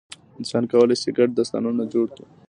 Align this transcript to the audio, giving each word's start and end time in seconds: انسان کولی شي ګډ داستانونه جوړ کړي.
انسان 0.39 0.63
کولی 0.71 0.95
شي 1.01 1.09
ګډ 1.17 1.29
داستانونه 1.37 1.83
جوړ 1.93 2.05
کړي. 2.15 2.25